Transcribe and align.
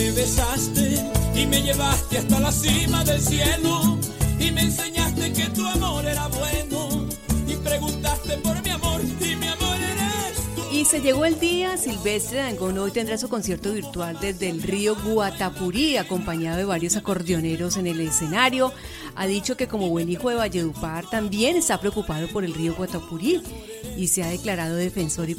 me 0.00 0.12
besaste 0.12 0.94
y 1.34 1.46
me 1.46 1.62
llevaste 1.62 2.18
hasta 2.18 2.40
la 2.40 2.50
cima 2.50 3.04
del 3.04 3.20
cielo 3.20 3.98
y 4.38 4.50
me 4.50 4.62
enseñaste 4.62 5.32
que 5.32 5.44
tu 5.50 5.66
amor 5.66 6.06
era 6.06 6.26
bueno 6.28 7.06
y 7.46 7.54
preguntaste 7.56 8.38
por 8.38 8.62
mi 8.62 8.70
amor 8.70 9.02
Y 10.80 10.86
se 10.86 11.02
llegó 11.02 11.26
el 11.26 11.38
día, 11.38 11.76
Silvestre 11.76 12.38
Dangón 12.38 12.78
hoy 12.78 12.90
tendrá 12.90 13.18
su 13.18 13.28
concierto 13.28 13.70
virtual 13.70 14.16
desde 14.18 14.48
el 14.48 14.62
río 14.62 14.96
Guatapurí, 14.96 15.98
acompañado 15.98 16.56
de 16.56 16.64
varios 16.64 16.96
acordeoneros 16.96 17.76
en 17.76 17.86
el 17.86 18.00
escenario. 18.00 18.72
Ha 19.14 19.26
dicho 19.26 19.58
que 19.58 19.68
como 19.68 19.90
buen 19.90 20.08
hijo 20.08 20.30
de 20.30 20.36
Valledupar 20.36 21.04
también 21.10 21.56
está 21.56 21.78
preocupado 21.78 22.28
por 22.28 22.46
el 22.46 22.54
río 22.54 22.74
Guatapurí 22.74 23.42
y 23.94 24.08
se 24.08 24.22
ha 24.22 24.30
declarado 24.30 24.74
defensor 24.74 25.28
y, 25.28 25.36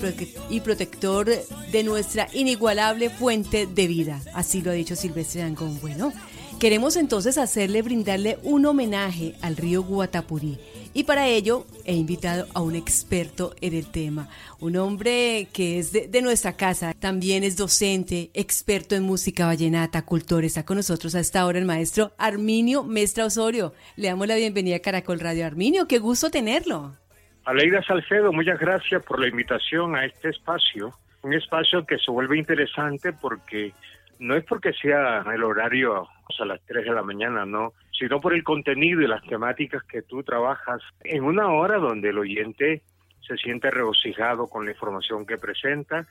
y 0.51 0.59
protector 0.59 1.27
de 1.71 1.83
nuestra 1.83 2.27
inigualable 2.33 3.09
fuente 3.09 3.65
de 3.65 3.87
vida. 3.87 4.21
Así 4.35 4.61
lo 4.61 4.69
ha 4.69 4.75
dicho 4.75 4.95
Silvestre 4.95 5.41
Dangón. 5.41 5.79
Bueno, 5.81 6.13
queremos 6.61 6.95
entonces 6.95 7.39
hacerle, 7.39 7.81
brindarle 7.81 8.37
un 8.43 8.67
homenaje 8.67 9.33
al 9.41 9.57
río 9.57 9.81
Guatapurí. 9.81 10.59
Y 10.93 11.05
para 11.05 11.25
ello 11.25 11.65
he 11.85 11.95
invitado 11.95 12.45
a 12.53 12.61
un 12.61 12.75
experto 12.75 13.55
en 13.61 13.73
el 13.73 13.89
tema, 13.89 14.29
un 14.59 14.75
hombre 14.77 15.47
que 15.51 15.79
es 15.79 15.91
de, 15.91 16.21
nuestra 16.21 16.53
casa, 16.53 16.93
también 16.93 17.43
es 17.43 17.57
docente, 17.57 18.29
experto 18.35 18.93
en 18.93 19.01
música 19.01 19.47
vallenata, 19.47 20.05
cultor. 20.05 20.43
Está 20.45 20.63
con 20.63 20.77
nosotros 20.77 21.15
a 21.15 21.19
esta 21.19 21.47
hora 21.47 21.57
el 21.57 21.65
maestro 21.65 22.11
Arminio 22.19 22.83
Mestra 22.83 23.25
Osorio. 23.25 23.73
Le 23.95 24.09
damos 24.09 24.27
la 24.27 24.35
bienvenida 24.35 24.75
a 24.75 24.81
Caracol 24.81 25.19
Radio. 25.19 25.47
Arminio, 25.47 25.87
qué 25.87 25.97
gusto 25.97 26.29
tenerlo. 26.29 26.95
Aleida 27.43 27.81
Salcedo, 27.81 28.31
muchas 28.31 28.59
gracias 28.59 29.03
por 29.03 29.19
la 29.19 29.27
invitación 29.27 29.95
a 29.95 30.05
este 30.05 30.29
espacio, 30.29 30.93
un 31.23 31.33
espacio 31.33 31.87
que 31.87 31.97
se 31.97 32.11
vuelve 32.11 32.37
interesante 32.37 33.13
porque 33.13 33.73
no 34.21 34.35
es 34.35 34.45
porque 34.45 34.71
sea 34.73 35.25
el 35.33 35.43
horario 35.43 36.07
a 36.39 36.45
las 36.45 36.61
3 36.67 36.85
de 36.85 36.91
la 36.91 37.01
mañana, 37.01 37.45
no, 37.45 37.73
sino 37.91 38.21
por 38.21 38.33
el 38.33 38.43
contenido 38.43 39.01
y 39.01 39.07
las 39.07 39.23
temáticas 39.23 39.83
que 39.83 40.03
tú 40.03 40.23
trabajas 40.23 40.81
en 41.03 41.23
una 41.23 41.51
hora 41.51 41.77
donde 41.77 42.09
el 42.09 42.19
oyente 42.19 42.83
se 43.27 43.35
siente 43.37 43.71
regocijado 43.71 44.47
con 44.47 44.65
la 44.65 44.71
información 44.71 45.25
que 45.25 45.37
presenta 45.37 46.05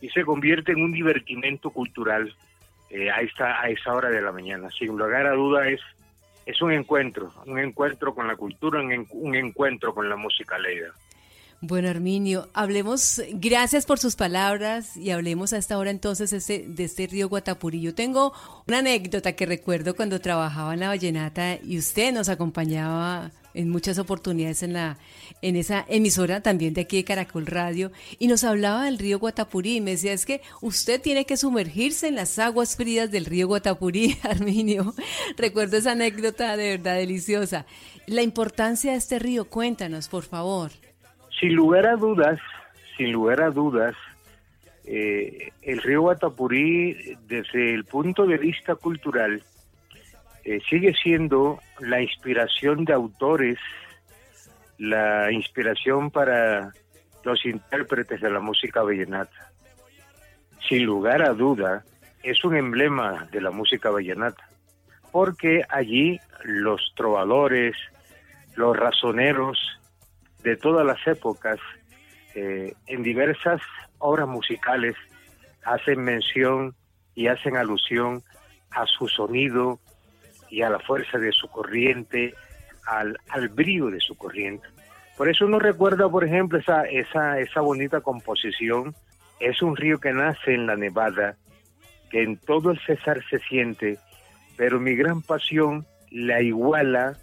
y 0.00 0.10
se 0.10 0.24
convierte 0.24 0.72
en 0.72 0.82
un 0.82 0.92
divertimento 0.92 1.70
cultural 1.70 2.34
eh, 2.90 3.10
a, 3.10 3.20
esta, 3.22 3.60
a 3.60 3.68
esa 3.70 3.94
hora 3.94 4.10
de 4.10 4.20
la 4.20 4.30
mañana. 4.30 4.68
Sin 4.70 4.88
lugar 4.88 5.26
a 5.26 5.32
duda 5.32 5.66
es 5.68 5.80
es 6.46 6.60
un 6.60 6.72
encuentro, 6.72 7.32
un 7.46 7.58
encuentro 7.58 8.14
con 8.14 8.28
la 8.28 8.36
cultura, 8.36 8.80
un, 8.80 9.34
encuentro 9.34 9.94
con 9.94 10.08
la 10.08 10.16
música 10.16 10.58
leida. 10.58 10.92
Bueno, 11.66 11.88
Arminio, 11.88 12.50
hablemos, 12.52 13.22
gracias 13.30 13.86
por 13.86 13.98
sus 13.98 14.16
palabras 14.16 14.98
y 14.98 15.12
hablemos 15.12 15.54
a 15.54 15.56
esta 15.56 15.78
hora 15.78 15.90
entonces 15.90 16.46
de 16.46 16.84
este 16.84 17.06
río 17.06 17.30
Guatapurí. 17.30 17.80
Yo 17.80 17.94
tengo 17.94 18.34
una 18.68 18.80
anécdota 18.80 19.32
que 19.32 19.46
recuerdo 19.46 19.96
cuando 19.96 20.20
trabajaba 20.20 20.74
en 20.74 20.80
la 20.80 20.88
Vallenata 20.88 21.58
y 21.64 21.78
usted 21.78 22.12
nos 22.12 22.28
acompañaba 22.28 23.32
en 23.54 23.70
muchas 23.70 23.96
oportunidades 23.98 24.62
en 24.62 24.74
la 24.74 24.98
en 25.40 25.56
esa 25.56 25.86
emisora 25.88 26.42
también 26.42 26.74
de 26.74 26.82
aquí 26.82 26.98
de 26.98 27.04
Caracol 27.04 27.46
Radio 27.46 27.92
y 28.18 28.26
nos 28.26 28.44
hablaba 28.44 28.84
del 28.84 28.98
río 28.98 29.18
Guatapurí 29.18 29.76
y 29.76 29.80
me 29.80 29.92
decía 29.92 30.12
es 30.12 30.26
que 30.26 30.42
usted 30.60 31.00
tiene 31.00 31.24
que 31.24 31.38
sumergirse 31.38 32.08
en 32.08 32.16
las 32.16 32.38
aguas 32.38 32.76
frías 32.76 33.10
del 33.10 33.24
río 33.24 33.46
Guatapurí, 33.46 34.18
Arminio. 34.22 34.94
Recuerdo 35.38 35.78
esa 35.78 35.92
anécdota 35.92 36.58
de 36.58 36.76
verdad 36.76 36.96
deliciosa. 36.96 37.64
La 38.06 38.20
importancia 38.20 38.92
de 38.92 38.98
este 38.98 39.18
río, 39.18 39.48
cuéntanos, 39.48 40.08
por 40.08 40.24
favor. 40.24 40.70
Sin 41.44 41.56
lugar 41.56 41.86
a 41.86 41.96
dudas, 41.96 42.40
sin 42.96 43.12
lugar 43.12 43.42
a 43.42 43.50
dudas, 43.50 43.94
eh, 44.86 45.50
el 45.60 45.82
río 45.82 46.00
Guatapurí, 46.00 47.18
desde 47.26 47.74
el 47.74 47.84
punto 47.84 48.24
de 48.24 48.38
vista 48.38 48.76
cultural, 48.76 49.42
eh, 50.42 50.62
sigue 50.70 50.94
siendo 50.94 51.60
la 51.80 52.00
inspiración 52.00 52.86
de 52.86 52.94
autores, 52.94 53.58
la 54.78 55.30
inspiración 55.32 56.10
para 56.10 56.72
los 57.24 57.44
intérpretes 57.44 58.22
de 58.22 58.30
la 58.30 58.40
música 58.40 58.82
vallenata. 58.82 59.52
Sin 60.66 60.86
lugar 60.86 61.20
a 61.20 61.34
duda, 61.34 61.84
es 62.22 62.42
un 62.42 62.56
emblema 62.56 63.28
de 63.30 63.42
la 63.42 63.50
música 63.50 63.90
vallenata, 63.90 64.48
porque 65.12 65.62
allí 65.68 66.18
los 66.42 66.94
trovadores, 66.96 67.76
los 68.56 68.74
razoneros 68.74 69.73
de 70.44 70.56
todas 70.56 70.86
las 70.86 71.04
épocas, 71.06 71.58
eh, 72.36 72.72
en 72.86 73.02
diversas 73.02 73.60
obras 73.98 74.28
musicales, 74.28 74.94
hacen 75.64 76.04
mención 76.04 76.76
y 77.16 77.26
hacen 77.26 77.56
alusión 77.56 78.22
a 78.70 78.86
su 78.86 79.08
sonido, 79.08 79.80
y 80.54 80.62
a 80.62 80.70
la 80.70 80.78
fuerza 80.78 81.18
de 81.18 81.32
su 81.32 81.48
corriente, 81.48 82.32
al, 82.86 83.18
al 83.30 83.48
brillo 83.48 83.90
de 83.90 83.98
su 83.98 84.16
corriente. 84.16 84.68
Por 85.16 85.28
eso 85.28 85.46
uno 85.46 85.58
recuerda, 85.58 86.08
por 86.08 86.22
ejemplo, 86.24 86.58
esa, 86.58 86.84
esa, 86.84 87.40
esa 87.40 87.60
bonita 87.60 88.00
composición. 88.00 88.94
Es 89.40 89.62
un 89.62 89.76
río 89.76 89.98
que 89.98 90.12
nace 90.12 90.54
en 90.54 90.68
la 90.68 90.76
Nevada, 90.76 91.36
que 92.08 92.22
en 92.22 92.36
todo 92.36 92.70
el 92.70 92.78
César 92.86 93.20
se 93.28 93.40
siente, 93.40 93.98
pero 94.56 94.78
mi 94.78 94.94
gran 94.94 95.22
pasión 95.22 95.86
la 96.12 96.40
iguala 96.40 97.16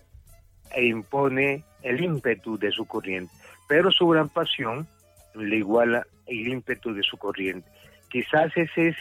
e 0.76 0.86
impone 0.86 1.64
el 1.84 2.04
ímpetu 2.04 2.58
de 2.58 2.72
su 2.72 2.86
corriente. 2.86 3.34
Pero 3.68 3.92
su 3.92 4.08
gran 4.08 4.30
pasión 4.30 4.88
le 5.36 5.58
iguala 5.58 6.06
el 6.28 6.48
ímpetu 6.48 6.94
de 6.94 7.04
su 7.04 7.18
corriente. 7.18 7.70
Quizás 8.10 8.52
esa 8.56 8.82
es 8.82 8.96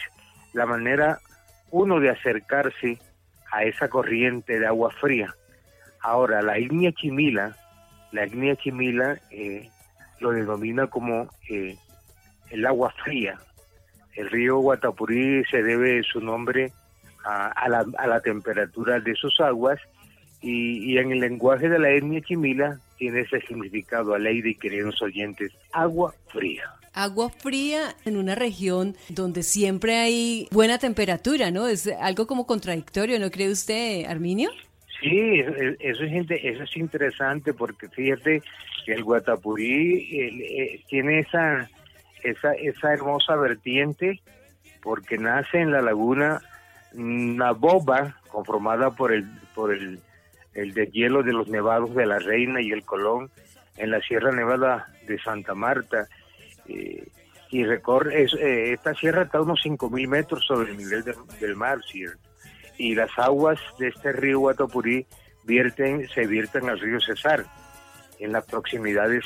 la 0.53 0.65
manera, 0.65 1.19
uno, 1.69 1.99
de 1.99 2.09
acercarse 2.09 2.99
a 3.51 3.63
esa 3.63 3.89
corriente 3.89 4.59
de 4.59 4.67
agua 4.67 4.91
fría. 4.91 5.33
Ahora, 6.01 6.41
la 6.41 6.57
ignia 6.57 6.91
chimila, 6.93 7.55
la 8.11 8.25
ignia 8.25 8.55
chimila 8.55 9.19
eh, 9.29 9.69
lo 10.19 10.31
denomina 10.31 10.87
como 10.87 11.29
eh, 11.49 11.77
el 12.49 12.65
agua 12.65 12.93
fría. 13.03 13.37
El 14.13 14.29
río 14.29 14.57
Guatapurí 14.59 15.43
se 15.45 15.63
debe 15.63 16.03
su 16.03 16.19
nombre 16.19 16.71
a, 17.23 17.69
la, 17.69 17.85
a 17.97 18.07
la, 18.07 18.19
temperatura 18.19 18.99
de 18.99 19.13
sus 19.15 19.39
aguas 19.39 19.79
y, 20.41 20.97
en 20.97 21.11
el 21.11 21.19
lenguaje 21.19 21.69
de 21.69 21.79
la 21.79 21.91
etnia 21.91 22.21
chimila 22.21 22.79
tiene 22.97 23.21
ese 23.21 23.41
significado, 23.41 24.17
ley 24.17 24.41
y 24.43 24.55
queridos 24.55 25.01
oyentes, 25.01 25.51
agua 25.71 26.13
fría 26.27 26.69
agua 26.93 27.29
fría 27.29 27.95
en 28.03 28.17
una 28.17 28.35
región 28.35 28.97
donde 29.07 29.43
siempre 29.43 29.95
hay 29.95 30.49
buena 30.51 30.77
temperatura, 30.77 31.49
¿no? 31.49 31.69
Es 31.69 31.87
algo 31.87 32.27
como 32.27 32.45
contradictorio, 32.45 33.17
¿no 33.17 33.31
cree 33.31 33.49
usted, 33.49 34.03
Arminio? 34.05 34.49
Sí, 34.99 35.39
eso 35.39 36.03
es, 36.03 36.25
eso 36.29 36.63
es 36.63 36.77
interesante 36.77 37.53
porque 37.53 37.87
fíjate 37.87 38.43
que 38.85 38.93
el 38.93 39.03
Guatapurí 39.03 40.19
eh, 40.19 40.83
tiene 40.89 41.19
esa, 41.19 41.69
esa, 42.23 42.53
esa 42.53 42.93
hermosa 42.93 43.35
vertiente 43.35 44.19
porque 44.81 45.17
nace 45.17 45.59
en 45.59 45.71
la 45.71 45.81
laguna 45.81 46.41
Naboba, 46.93 48.17
conformada 48.27 48.91
por 48.91 49.11
el, 49.13 49.25
por 49.55 49.73
el, 49.73 49.99
el 50.53 50.73
deshielo 50.73 51.23
de 51.23 51.33
los 51.33 51.47
nevados 51.47 51.95
de 51.95 52.05
la 52.05 52.19
Reina 52.19 52.61
y 52.61 52.71
el 52.71 52.83
Colón 52.83 53.29
en 53.77 53.91
la 53.91 54.01
Sierra 54.01 54.31
Nevada 54.31 54.87
de 55.07 55.19
Santa 55.19 55.55
Marta 55.55 56.07
eh, 56.67 57.07
y 57.51 57.65
recorre, 57.65 58.23
eh, 58.23 58.71
esta 58.71 58.93
sierra 58.93 59.23
está 59.23 59.39
a 59.39 59.41
unos 59.41 59.59
5.000 59.63 60.07
metros 60.07 60.45
sobre 60.45 60.71
el 60.71 60.77
nivel 60.77 61.03
del 61.39 61.55
mar, 61.55 61.79
¿cierto? 61.83 62.29
Y 62.77 62.95
las 62.95 63.11
aguas 63.17 63.59
de 63.77 63.89
este 63.89 64.13
río 64.13 64.39
Guatapurí 64.39 65.05
vierten, 65.43 66.07
se 66.07 66.25
vierten 66.25 66.69
al 66.69 66.79
río 66.79 66.99
Cesar, 67.01 67.45
en 68.19 68.31
las 68.31 68.45
proximidades 68.45 69.25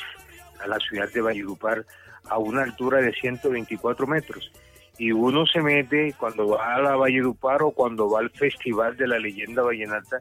a 0.60 0.66
la 0.66 0.78
ciudad 0.80 1.08
de 1.12 1.20
Valledupar, 1.20 1.86
a 2.28 2.38
una 2.38 2.62
altura 2.62 3.00
de 3.00 3.12
124 3.12 4.06
metros. 4.06 4.50
Y 4.98 5.12
uno 5.12 5.46
se 5.46 5.60
mete, 5.60 6.14
cuando 6.18 6.48
va 6.48 6.74
a 6.74 6.80
la 6.80 6.96
Valledupar 6.96 7.62
o 7.62 7.70
cuando 7.70 8.10
va 8.10 8.20
al 8.20 8.30
Festival 8.30 8.96
de 8.96 9.06
la 9.06 9.18
Leyenda 9.18 9.62
Vallenata, 9.62 10.18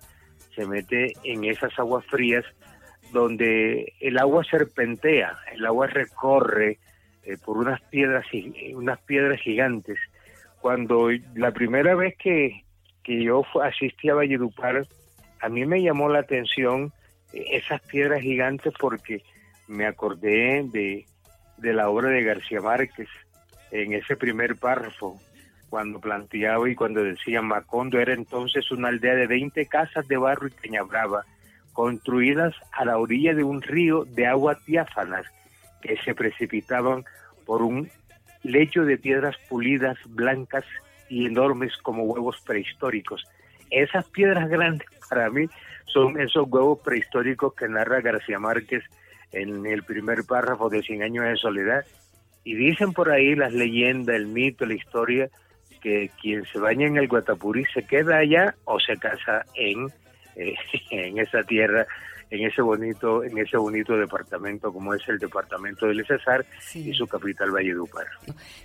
se 0.55 0.65
mete 0.65 1.13
en 1.23 1.43
esas 1.43 1.77
aguas 1.77 2.05
frías 2.05 2.45
donde 3.11 3.93
el 3.99 4.17
agua 4.17 4.43
serpentea, 4.43 5.37
el 5.53 5.65
agua 5.65 5.87
recorre 5.87 6.79
eh, 7.23 7.37
por 7.43 7.57
unas 7.57 7.81
piedras, 7.81 8.25
unas 8.73 8.99
piedras 9.01 9.39
gigantes. 9.41 9.97
Cuando 10.59 11.09
la 11.35 11.51
primera 11.51 11.95
vez 11.95 12.15
que, 12.17 12.63
que 13.03 13.23
yo 13.23 13.43
asistí 13.61 14.09
a 14.09 14.15
Valledupar, 14.15 14.85
a 15.39 15.49
mí 15.49 15.65
me 15.65 15.81
llamó 15.81 16.09
la 16.09 16.19
atención 16.19 16.91
eh, 17.33 17.45
esas 17.51 17.81
piedras 17.81 18.21
gigantes 18.21 18.73
porque 18.79 19.21
me 19.67 19.85
acordé 19.85 20.63
de, 20.71 21.05
de 21.57 21.73
la 21.73 21.89
obra 21.89 22.09
de 22.09 22.23
García 22.23 22.61
Márquez 22.61 23.09
en 23.71 23.93
ese 23.93 24.15
primer 24.15 24.55
párrafo, 24.55 25.19
cuando 25.69 25.99
planteaba 25.99 26.69
y 26.69 26.75
cuando 26.75 27.03
decía 27.03 27.41
Macondo 27.41 27.99
era 27.99 28.13
entonces 28.13 28.71
una 28.71 28.89
aldea 28.89 29.15
de 29.15 29.27
20 29.27 29.65
casas 29.67 30.07
de 30.07 30.17
barro 30.17 30.47
y 30.47 30.51
caña 30.51 30.83
construidas 31.73 32.55
a 32.71 32.85
la 32.85 32.97
orilla 32.97 33.33
de 33.33 33.43
un 33.43 33.61
río 33.61 34.05
de 34.05 34.27
agua 34.27 34.57
diáfanas 34.65 35.25
que 35.81 35.97
se 35.97 36.15
precipitaban 36.15 37.03
por 37.45 37.61
un 37.61 37.89
lecho 38.43 38.85
de 38.85 38.97
piedras 38.97 39.35
pulidas 39.49 39.97
blancas 40.07 40.63
y 41.09 41.25
enormes 41.25 41.75
como 41.77 42.03
huevos 42.03 42.41
prehistóricos. 42.45 43.25
Esas 43.69 44.07
piedras 44.09 44.49
grandes 44.49 44.87
para 45.09 45.29
mí 45.29 45.47
son 45.85 46.19
esos 46.19 46.47
huevos 46.47 46.79
prehistóricos 46.79 47.53
que 47.55 47.67
narra 47.67 48.01
García 48.01 48.39
Márquez 48.39 48.83
en 49.31 49.65
el 49.65 49.83
primer 49.83 50.23
párrafo 50.23 50.69
de 50.69 50.81
Cien 50.81 51.03
años 51.03 51.25
de 51.25 51.35
soledad. 51.35 51.85
Y 52.43 52.55
dicen 52.55 52.93
por 52.93 53.11
ahí 53.11 53.35
las 53.35 53.53
leyendas, 53.53 54.15
el 54.15 54.27
mito, 54.27 54.65
la 54.65 54.75
historia, 54.75 55.29
que 55.85 56.09
quien 56.19 56.43
se 56.45 56.57
baña 56.57 56.87
en 56.87 56.97
el 56.97 57.07
Guatapurí 57.07 57.63
se 57.71 57.83
queda 57.83 58.17
allá 58.17 58.55
o 58.63 58.79
se 58.79 58.97
casa 58.97 59.45
en, 59.53 59.85
eh, 60.35 60.55
en 60.89 61.19
esa 61.19 61.43
tierra 61.43 61.85
en 62.31 62.43
ese 62.43 62.63
bonito 62.63 63.23
en 63.23 63.37
ese 63.37 63.55
bonito 63.55 63.95
departamento 63.95 64.73
como 64.73 64.95
es 64.95 65.07
el 65.07 65.19
departamento 65.19 65.85
del 65.85 66.03
Cesar 66.07 66.43
y 66.73 66.91
su 66.91 67.05
capital 67.05 67.51
Valledupar. 67.51 68.07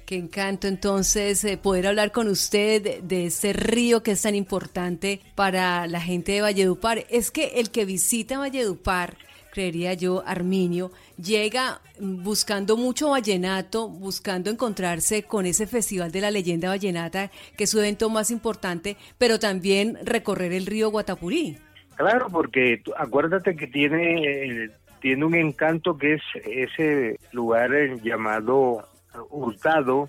Qué 0.06 0.16
encanto 0.16 0.66
entonces 0.66 1.44
eh, 1.44 1.58
poder 1.58 1.88
hablar 1.88 2.10
con 2.10 2.26
usted 2.26 3.02
de, 3.02 3.26
ese 3.26 3.52
río 3.52 4.02
que 4.02 4.12
es 4.12 4.22
tan 4.22 4.34
importante 4.34 5.20
para 5.34 5.86
la 5.86 6.00
gente 6.00 6.32
de 6.32 6.40
Valledupar. 6.40 7.04
Es 7.10 7.30
que 7.30 7.60
el 7.60 7.70
que 7.70 7.84
visita 7.84 8.38
Valledupar 8.38 9.14
creería 9.50 9.94
yo, 9.94 10.22
Arminio, 10.26 10.90
llega 11.16 11.80
buscando 11.98 12.76
mucho 12.76 13.10
vallenato, 13.10 13.88
buscando 13.88 14.50
encontrarse 14.50 15.24
con 15.24 15.46
ese 15.46 15.66
Festival 15.66 16.12
de 16.12 16.20
la 16.20 16.30
Leyenda 16.30 16.68
Vallenata, 16.68 17.30
que 17.56 17.64
es 17.64 17.70
su 17.70 17.78
evento 17.78 18.08
más 18.10 18.30
importante, 18.30 18.96
pero 19.18 19.38
también 19.38 19.98
recorrer 20.04 20.52
el 20.52 20.66
río 20.66 20.90
Guatapurí. 20.90 21.58
Claro, 21.96 22.28
porque 22.30 22.82
acuérdate 22.96 23.54
que 23.56 23.66
tiene, 23.66 24.70
tiene 25.00 25.24
un 25.24 25.34
encanto 25.34 25.98
que 25.98 26.14
es 26.14 26.22
ese 26.44 27.18
lugar 27.32 27.70
llamado 28.02 28.88
Hurtado 29.28 30.08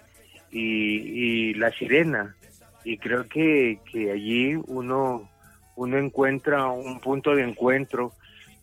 y, 0.52 1.54
La 1.56 1.72
Sirena. 1.72 2.36
Y 2.84 2.98
creo 2.98 3.28
que, 3.28 3.80
que 3.92 4.12
allí 4.12 4.56
uno, 4.68 5.30
uno 5.76 5.98
encuentra 5.98 6.68
un 6.70 7.00
punto 7.00 7.36
de 7.36 7.44
encuentro 7.44 8.14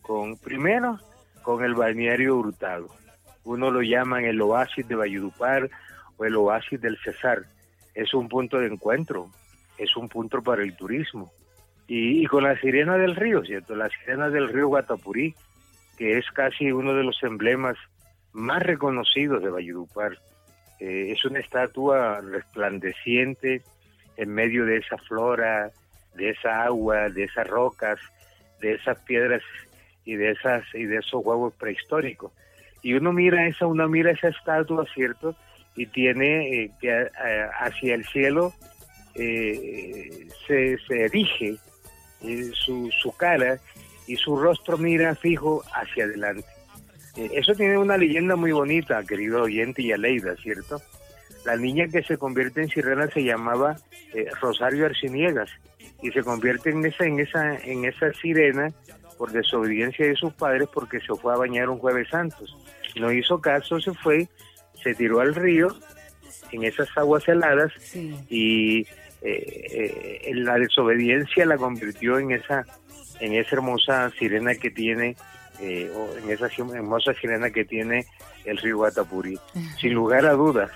con, 0.09 0.37
primero, 0.37 0.97
con 1.43 1.63
el 1.63 1.75
balneario 1.75 2.35
Hurtado. 2.35 2.87
Uno 3.43 3.69
lo 3.69 3.83
llaman 3.83 4.25
el 4.25 4.41
oasis 4.41 4.87
de 4.87 4.95
Valledupar 4.95 5.69
o 6.17 6.25
el 6.25 6.35
oasis 6.35 6.81
del 6.81 6.97
Cesar. 6.97 7.43
Es 7.93 8.15
un 8.15 8.27
punto 8.27 8.57
de 8.57 8.65
encuentro, 8.65 9.29
es 9.77 9.95
un 9.95 10.09
punto 10.09 10.41
para 10.41 10.63
el 10.63 10.75
turismo. 10.75 11.31
Y, 11.85 12.25
con 12.25 12.43
la 12.43 12.59
sirena 12.59 12.97
del 12.97 13.15
río, 13.15 13.43
¿cierto? 13.45 13.75
La 13.75 13.87
sirena 13.89 14.31
del 14.31 14.49
río 14.49 14.69
Guatapurí, 14.69 15.35
que 15.95 16.17
es 16.17 16.25
casi 16.31 16.71
uno 16.71 16.95
de 16.95 17.03
los 17.03 17.21
emblemas 17.21 17.77
más 18.33 18.63
reconocidos 18.63 19.43
de 19.43 19.51
Valledupar. 19.51 20.17
Eh, 20.79 21.11
es 21.11 21.23
una 21.23 21.39
estatua 21.39 22.19
resplandeciente 22.21 23.61
en 24.17 24.33
medio 24.33 24.65
de 24.65 24.77
esa 24.77 24.97
flora, 24.97 25.69
de 26.15 26.31
esa 26.31 26.63
agua, 26.63 27.09
de 27.09 27.25
esas 27.25 27.47
rocas, 27.47 27.99
de 28.59 28.73
esas 28.73 28.97
piedras 29.01 29.43
y 30.05 30.15
de 30.15 30.31
esas 30.31 30.63
y 30.73 30.85
de 30.85 30.97
esos 30.97 31.23
huevos 31.23 31.53
prehistóricos. 31.53 32.31
Y 32.81 32.93
uno 32.93 33.11
mira 33.11 33.47
esa, 33.47 33.67
uno 33.67 33.87
mira 33.89 34.11
esa 34.11 34.29
estatua, 34.29 34.85
¿cierto? 34.93 35.35
Y 35.75 35.85
tiene 35.87 36.63
eh, 36.63 36.71
que 36.79 36.89
eh, 36.89 37.09
hacia 37.59 37.95
el 37.95 38.05
cielo 38.05 38.53
eh, 39.15 40.27
se, 40.47 40.77
se 40.87 41.05
erige 41.05 41.55
su, 42.53 42.89
su 42.91 43.15
cara 43.15 43.59
y 44.07 44.15
su 44.15 44.35
rostro 44.35 44.77
mira 44.77 45.15
fijo 45.15 45.63
hacia 45.73 46.03
adelante. 46.05 46.47
eso 47.15 47.53
tiene 47.53 47.77
una 47.77 47.97
leyenda 47.97 48.35
muy 48.35 48.51
bonita, 48.51 49.03
querido 49.03 49.43
oyente 49.43 49.81
y 49.81 49.91
Aleida, 49.91 50.35
¿cierto? 50.37 50.81
La 51.45 51.55
niña 51.55 51.87
que 51.87 52.03
se 52.03 52.17
convierte 52.17 52.61
en 52.61 52.69
sirena 52.69 53.07
se 53.07 53.23
llamaba 53.23 53.77
Rosario 54.41 54.85
Arciniegas 54.85 55.49
y 56.01 56.11
se 56.11 56.23
convierte 56.23 56.71
en 56.71 56.85
esa 56.85 57.05
en 57.05 57.19
esa 57.19 57.57
en 57.59 57.85
esa 57.85 58.13
sirena 58.13 58.73
por 59.19 59.33
desobediencia 59.33 60.07
de 60.07 60.15
sus 60.15 60.33
padres 60.33 60.69
porque 60.73 61.01
se 61.01 61.13
fue 61.13 61.33
a 61.33 61.37
bañar 61.37 61.69
un 61.69 61.77
jueves 61.77 62.07
santos. 62.07 62.57
No 62.95 63.11
hizo 63.11 63.41
caso, 63.41 63.79
se 63.81 63.93
fue, 63.93 64.29
se 64.81 64.95
tiró 64.95 65.19
al 65.19 65.35
río 65.35 65.67
en 66.53 66.63
esas 66.63 66.87
aguas 66.97 67.27
heladas 67.27 67.73
y 67.93 68.79
eh, 69.21 70.21
eh, 70.23 70.31
la 70.35 70.55
desobediencia 70.55 71.45
la 71.45 71.57
convirtió 71.57 72.17
en 72.17 72.31
esa 72.31 72.65
en 73.19 73.33
esa 73.33 73.57
hermosa 73.57 74.09
sirena 74.17 74.55
que 74.55 74.71
tiene 74.71 75.17
eh, 75.59 75.91
o 75.93 76.17
en 76.17 76.29
esa 76.31 76.47
hermosa 76.73 77.13
sirena 77.15 77.49
que 77.49 77.65
tiene 77.65 78.05
el 78.45 78.57
río 78.57 78.77
Guatapurí. 78.77 79.37
Sin 79.81 79.93
lugar 79.93 80.25
a 80.25 80.31
dudas, 80.31 80.71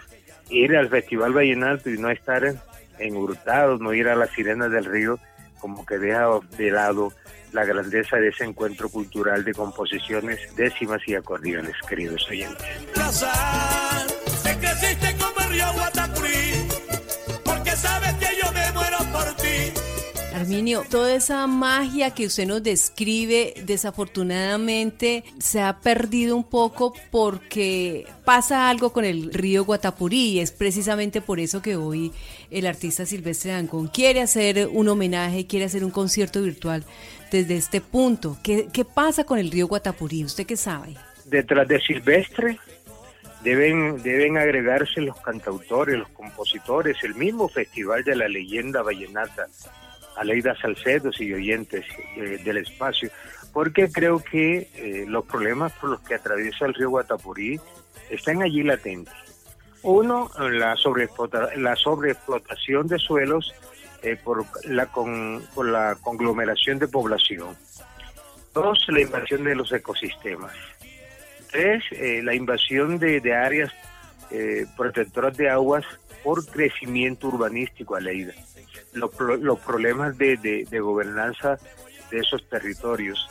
ir 0.50 0.76
al 0.76 0.90
Festival 0.90 1.32
Vallenato 1.32 1.90
y 1.90 1.98
no 1.98 2.10
estar 2.10 2.44
en, 3.00 3.16
Hurtados, 3.16 3.80
no 3.80 3.94
ir 3.94 4.10
a 4.10 4.16
la 4.16 4.28
sirena 4.28 4.68
del 4.68 4.84
río, 4.84 5.18
como 5.60 5.86
que 5.86 5.98
deja 5.98 6.28
de 6.58 6.72
lado 6.72 7.14
la 7.54 7.64
grandeza 7.64 8.18
de 8.18 8.30
ese 8.30 8.44
encuentro 8.44 8.90
cultural 8.90 9.44
de 9.46 9.54
composiciones 9.54 10.40
décimas 10.56 11.02
y 11.08 11.16
acordeones, 11.16 11.76
queridos 11.88 12.28
oyentes. 12.30 12.68
Arminio, 20.34 20.84
toda 20.90 21.16
esa 21.16 21.48
magia 21.48 22.12
que 22.12 22.26
usted 22.26 22.48
nos 22.48 22.62
describe, 22.62 23.54
desafortunadamente 23.66 25.24
se 25.40 25.62
ha 25.62 25.80
perdido 25.80 26.36
un 26.36 26.44
poco 26.44 26.94
porque 27.12 28.08
pasa 28.26 28.70
algo 28.70 28.92
con 28.92 29.06
el 29.06 29.32
río 29.32 29.64
Guatapurí 29.64 30.32
y 30.32 30.40
es 30.40 30.52
precisamente 30.52 31.22
por 31.22 31.40
eso 31.40 31.62
que 31.62 31.78
hoy 31.78 32.12
el 32.52 32.66
artista 32.66 33.06
Silvestre 33.06 33.52
Dancón 33.52 33.88
quiere 33.88 34.22
hacer 34.22 34.68
un 34.72 34.90
homenaje, 34.90 35.48
quiere 35.48 35.66
hacer 35.66 35.86
un 35.86 35.92
concierto 35.92 36.42
virtual 36.42 36.84
desde 37.34 37.58
este 37.58 37.82
punto. 37.82 38.38
¿Qué, 38.44 38.68
qué 38.72 38.86
pasa 38.86 39.24
con 39.24 39.40
el 39.40 39.50
río 39.50 39.68
Guatapurí? 39.68 40.24
¿Usted 40.24 40.46
qué 40.46 40.56
sabe? 40.56 40.96
Detrás 41.26 41.68
de 41.68 41.80
Silvestre 41.80 42.60
deben, 43.44 44.04
deben 44.04 44.38
agregarse 44.38 45.02
los 45.02 45.20
cantautores, 45.22 45.98
los 45.98 46.10
compositores, 46.10 47.04
el 47.04 47.16
mismo 47.16 47.50
Festival 47.50 48.04
de 48.04 48.16
la 48.16 48.28
Leyenda 48.28 48.84
Vallenata 48.84 49.48
Aleida 50.16 50.56
Salcedos 50.56 51.20
y 51.20 51.34
oyentes 51.34 51.84
eh, 52.18 52.40
del 52.44 52.58
espacio, 52.58 53.10
porque 53.52 53.92
creo 53.92 54.20
que 54.20 54.70
eh, 54.76 55.06
los 55.08 55.26
problemas 55.26 55.72
por 55.74 55.90
los 55.90 56.02
que 56.02 56.14
atraviesa 56.16 56.68
el 56.68 56.76
río 56.76 56.92
Guatapurí 56.92 57.60
están 58.10 58.42
allí 58.44 58.64
latentes. 58.64 59.14
Uno, 59.82 60.30
la 60.40 60.76
sobreexplotación 60.78 62.88
de 62.88 63.00
suelos 63.00 63.54
eh, 64.04 64.18
por, 64.24 64.46
la 64.66 64.88
con, 64.88 65.44
la 65.72 65.96
conglomeración 66.02 66.80
de 66.80 66.88
población. 66.88 67.56
Dos, 68.54 68.86
la 68.90 69.02
invasión 69.02 69.44
de 69.44 69.56
los 69.56 69.72
ecosistemas. 69.72 70.54
Tres, 71.52 71.84
la 72.24 72.36
invasión 72.36 73.00
de, 73.00 73.20
de 73.20 73.34
áreas 73.34 73.72
protectoras 74.76 75.38
de 75.38 75.50
aguas 75.50 75.86
por 76.24 76.46
crecimiento 76.46 77.28
urbanístico, 77.28 77.96
Aleida 77.96 78.34
los, 78.94 79.60
problemas 79.60 80.18
de, 80.18 80.66
gobernanza 80.80 81.58
de 82.12 82.20
esos 82.20 82.48
territorios. 82.50 83.30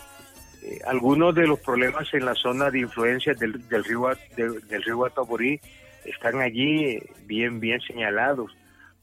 Eh, 0.62 0.78
algunos 0.86 1.34
de 1.34 1.46
los 1.46 1.58
problemas 1.60 2.12
en 2.14 2.24
la 2.24 2.34
zona 2.34 2.70
de 2.70 2.80
influencia 2.80 3.34
del, 3.34 3.66
del 3.68 3.84
río 3.84 4.08
del 4.36 4.82
río 4.82 5.04
Ataborí 5.04 5.60
están 6.04 6.40
allí 6.40 6.84
eh, 6.84 7.10
bien 7.26 7.58
bien 7.58 7.80
señalados 7.80 8.56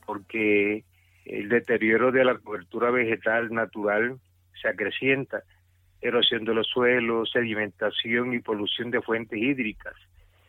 porque 0.06 0.86
el 1.30 1.50
deterioro 1.50 2.12
de 2.12 2.26
la 2.26 2.38
cobertura 2.38 2.92
vegetal 2.92 3.52
natural 3.54 4.20
se 4.62 4.68
acrecienta, 4.68 5.44
erosión 6.02 6.44
de 6.44 6.54
los 6.54 6.68
suelos, 6.68 7.32
sedimentación 7.32 8.34
y 8.34 8.40
polución 8.40 8.92
de 8.92 9.02
fuentes 9.02 9.40
hídricas. 9.40 9.94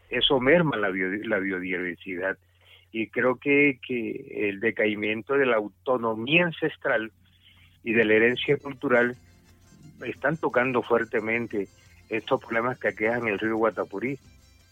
Eso 0.09 0.41
merma 0.41 0.77
la, 0.77 0.89
biodiversidad 0.89 2.37
y 2.93 3.09
creo 3.09 3.37
que, 3.37 3.79
que 3.87 4.49
el 4.49 4.61
decaimiento 4.61 5.35
de 5.35 5.47
la 5.47 5.57
autonomía 5.57 6.47
ancestral 6.47 7.13
y 7.85 7.93
de 7.93 8.05
la 8.05 8.15
herencia 8.15 8.57
cultural 8.57 9.17
están 10.05 10.37
tocando 10.37 10.83
fuertemente 10.83 11.69
estos 12.09 12.41
problemas 12.41 12.79
que 12.79 12.89
aquejan 12.89 13.29
el 13.29 13.39
río 13.39 13.57
Guatapurí 13.57 14.19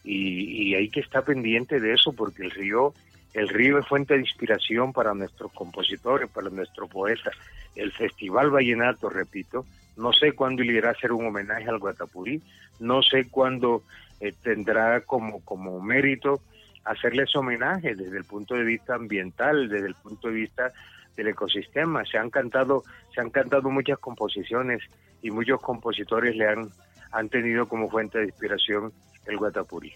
y, 0.03 0.73
hay 0.75 0.89
que 0.89 1.01
estar 1.01 1.23
pendiente 1.23 1.79
de 1.79 1.93
eso 1.93 2.13
porque 2.13 2.43
el 2.43 2.51
río 2.51 2.93
el 3.33 3.49
río 3.49 3.77
es 3.77 3.87
fuente 3.87 4.15
de 4.15 4.21
inspiración 4.21 4.91
para 4.91 5.13
nuestros 5.13 5.51
compositores, 5.53 6.29
para 6.29 6.49
nuestros 6.49 6.89
poetas. 6.89 7.33
El 7.75 7.91
Festival 7.91 8.49
Vallenato, 8.49 9.09
repito, 9.09 9.65
no 9.97 10.13
sé 10.13 10.33
cuándo 10.33 10.63
irá 10.63 10.89
a 10.89 10.91
hacer 10.93 11.11
un 11.11 11.27
homenaje 11.27 11.69
al 11.69 11.79
Guatapurí, 11.79 12.41
no 12.79 13.03
sé 13.03 13.29
cuándo 13.29 13.83
eh, 14.19 14.33
tendrá 14.41 15.01
como, 15.01 15.43
como 15.43 15.79
mérito 15.81 16.41
hacerles 16.85 17.35
homenaje 17.35 17.95
desde 17.95 18.17
el 18.17 18.23
punto 18.23 18.55
de 18.55 18.63
vista 18.63 18.95
ambiental, 18.95 19.69
desde 19.69 19.87
el 19.87 19.95
punto 19.95 20.29
de 20.29 20.33
vista 20.33 20.71
del 21.15 21.27
ecosistema. 21.27 22.03
Se 22.05 22.17
han 22.17 22.29
cantado, 22.29 22.83
se 23.13 23.21
han 23.21 23.29
cantado 23.29 23.69
muchas 23.69 23.99
composiciones 23.99 24.81
y 25.21 25.29
muchos 25.29 25.61
compositores 25.61 26.35
le 26.35 26.47
han, 26.47 26.69
han 27.11 27.29
tenido 27.29 27.67
como 27.67 27.89
fuente 27.89 28.19
de 28.19 28.25
inspiración 28.25 28.91
el 29.25 29.37
Guatapurí. 29.37 29.93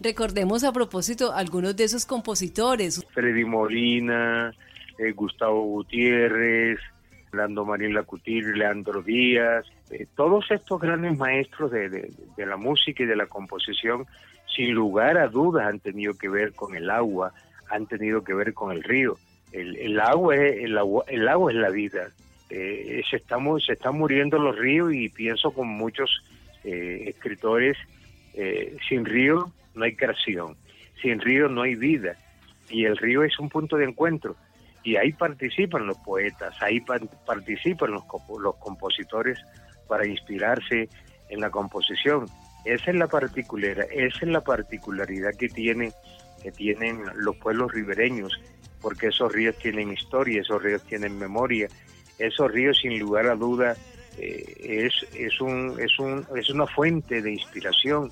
Recordemos 0.00 0.64
a 0.64 0.72
propósito 0.72 1.32
algunos 1.32 1.76
de 1.76 1.84
esos 1.84 2.06
compositores. 2.06 3.04
Freddy 3.12 3.44
Molina, 3.44 4.54
eh, 4.98 5.12
Gustavo 5.12 5.62
Gutiérrez, 5.64 6.78
Lando 7.32 7.64
Marín 7.64 7.94
Lacutir, 7.94 8.44
Leandro 8.56 9.02
Díaz, 9.02 9.66
eh, 9.90 10.06
todos 10.16 10.50
estos 10.50 10.80
grandes 10.80 11.16
maestros 11.16 11.70
de, 11.70 12.10
la 12.36 12.56
música 12.56 13.02
y 13.02 13.06
de 13.06 13.16
la 13.16 13.26
composición, 13.26 14.06
sin 14.54 14.72
lugar 14.72 15.16
a 15.18 15.28
dudas 15.28 15.66
han 15.66 15.80
tenido 15.80 16.14
que 16.14 16.28
ver 16.28 16.52
con 16.52 16.74
el 16.76 16.90
agua, 16.90 17.32
han 17.70 17.86
tenido 17.86 18.22
que 18.22 18.34
ver 18.34 18.52
con 18.52 18.72
el 18.72 18.82
río. 18.82 19.16
El, 19.52 19.76
el 19.76 20.00
agua, 20.00 20.36
es, 20.36 20.64
el, 20.64 20.76
agua, 20.76 21.04
el 21.08 21.28
agua 21.28 21.52
es 21.52 21.58
la 21.58 21.70
vida. 21.70 22.12
Eh, 22.54 23.02
se, 23.08 23.16
estamos, 23.16 23.64
se 23.64 23.72
están 23.72 23.96
muriendo 23.96 24.38
los 24.38 24.56
ríos 24.58 24.92
y 24.92 25.08
pienso 25.08 25.52
con 25.52 25.68
muchos 25.68 26.22
eh, 26.64 27.04
escritores, 27.06 27.78
eh, 28.34 28.76
sin 28.88 29.04
río 29.04 29.52
no 29.74 29.84
hay 29.84 29.96
creación, 29.96 30.56
sin 31.00 31.20
río 31.20 31.48
no 31.48 31.62
hay 31.62 31.74
vida. 31.74 32.16
Y 32.68 32.84
el 32.84 32.96
río 32.96 33.22
es 33.22 33.38
un 33.38 33.48
punto 33.48 33.76
de 33.76 33.84
encuentro. 33.84 34.36
Y 34.84 34.96
ahí 34.96 35.12
participan 35.12 35.86
los 35.86 35.98
poetas, 35.98 36.54
ahí 36.60 36.80
participan 36.80 37.92
los, 37.92 38.02
los 38.40 38.56
compositores 38.56 39.38
para 39.88 40.06
inspirarse 40.06 40.88
en 41.28 41.40
la 41.40 41.50
composición. 41.50 42.26
Esa 42.64 42.90
es 42.90 42.96
la 42.96 43.06
particular, 43.06 43.86
esa 43.92 44.18
es 44.20 44.28
la 44.28 44.40
particularidad 44.40 45.34
que 45.38 45.48
tienen 45.48 45.92
que 46.42 46.50
tienen 46.50 47.04
los 47.14 47.36
pueblos 47.36 47.72
ribereños, 47.72 48.32
porque 48.80 49.08
esos 49.08 49.32
ríos 49.32 49.56
tienen 49.58 49.92
historia, 49.92 50.40
esos 50.40 50.60
ríos 50.60 50.82
tienen 50.82 51.16
memoria, 51.16 51.68
esos 52.18 52.50
ríos 52.50 52.78
sin 52.78 52.98
lugar 52.98 53.26
a 53.28 53.36
duda 53.36 53.76
eh, 54.18 54.86
es, 54.86 54.92
es, 55.14 55.40
un, 55.40 55.78
es, 55.80 55.98
un, 55.98 56.26
es 56.36 56.50
una 56.50 56.66
fuente 56.66 57.22
de 57.22 57.32
inspiración. 57.32 58.10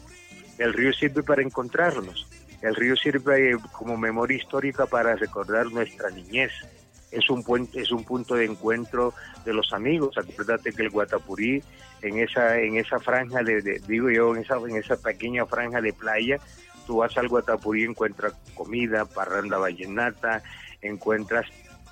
El 0.58 0.72
río 0.72 0.92
sirve 0.92 1.22
para 1.22 1.42
encontrarnos, 1.42 2.26
el 2.62 2.74
río 2.74 2.94
sirve 2.96 3.56
como 3.72 3.96
memoria 3.96 4.36
histórica 4.36 4.86
para 4.86 5.16
recordar 5.16 5.66
nuestra 5.72 6.10
niñez. 6.10 6.52
Es 7.10 7.28
un, 7.28 7.42
puente, 7.42 7.80
es 7.80 7.90
un 7.90 8.04
punto 8.04 8.34
de 8.34 8.44
encuentro 8.44 9.14
de 9.44 9.52
los 9.52 9.72
amigos. 9.72 10.16
Acuérdate 10.16 10.72
que 10.72 10.82
el 10.82 10.90
Guatapurí, 10.90 11.62
en 12.02 12.18
esa, 12.18 12.58
en 12.58 12.76
esa 12.76 13.00
franja 13.00 13.42
de, 13.42 13.80
digo 13.88 14.10
yo, 14.10 14.34
en 14.34 14.42
esa, 14.42 14.56
en 14.56 14.76
esa 14.76 14.96
pequeña 14.96 15.44
franja 15.46 15.80
de 15.80 15.92
playa, 15.92 16.36
tú 16.86 16.98
vas 16.98 17.16
al 17.16 17.28
Guatapurí 17.28 17.82
y 17.82 17.86
encuentras 17.86 18.34
comida, 18.54 19.06
parranda 19.06 19.58
vallenata, 19.58 20.42
encuentras 20.82 21.46